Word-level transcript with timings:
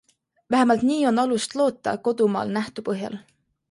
Vähemalt 0.53 0.85
nii 0.87 0.97
on 1.11 1.23
alust 1.25 1.55
loota 1.61 1.97
kodumaal 2.09 2.59
nähtu 2.61 2.91
põhjal. 2.91 3.25